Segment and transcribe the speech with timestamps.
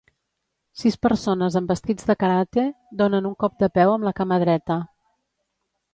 [0.83, 2.65] Sis persones amb vestits de karate
[3.03, 4.79] donen un cop de peu amb la cama dreta.